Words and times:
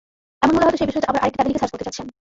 এমন 0.43 0.53
হলে 0.55 0.65
হয়তো 0.65 0.79
সেই 0.79 0.87
বিষয়টা 0.89 1.09
আবার 1.11 1.21
আরেকটা 1.23 1.37
ট্যাবে 1.37 1.49
লিখে 1.49 1.61
সার্চ 1.61 1.71
করতে 1.73 1.85
চাচ্ছেন। 1.87 2.07